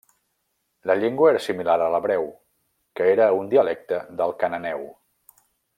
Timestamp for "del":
4.23-4.35